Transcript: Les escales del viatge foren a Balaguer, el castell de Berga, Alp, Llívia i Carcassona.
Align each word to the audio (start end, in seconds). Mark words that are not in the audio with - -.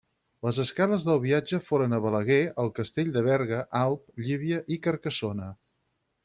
Les 0.45 0.59
escales 0.61 1.03
del 1.09 1.19
viatge 1.25 1.59
foren 1.67 1.93
a 1.97 1.99
Balaguer, 2.05 2.39
el 2.63 2.71
castell 2.79 3.13
de 3.19 3.23
Berga, 3.31 3.61
Alp, 3.81 4.03
Llívia 4.25 4.63
i 4.79 4.83
Carcassona. 4.89 5.53